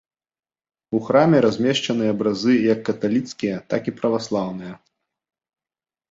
У 0.99 0.99
храме 1.07 1.41
размешчаны 1.45 2.05
абразы 2.13 2.55
як 2.67 2.79
каталіцкія, 2.87 3.57
так 3.73 3.81
і 3.91 3.93
праваслаўныя. 3.99 4.73